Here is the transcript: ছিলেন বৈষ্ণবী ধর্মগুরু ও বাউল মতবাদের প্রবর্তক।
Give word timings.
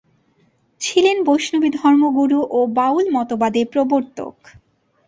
ছিলেন 0.81 1.17
বৈষ্ণবী 1.25 1.69
ধর্মগুরু 1.79 2.39
ও 2.49 2.59
বাউল 2.77 3.05
মতবাদের 3.15 3.65
প্রবর্তক। 3.73 4.35